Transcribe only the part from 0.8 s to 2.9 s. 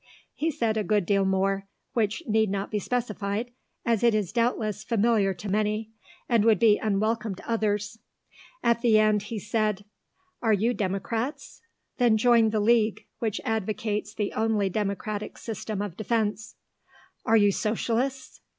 good deal more, which need not be